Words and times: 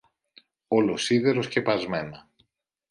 όλο 0.67 0.97
σίδερο 0.97 1.41
σκεπασμένα 1.43 2.29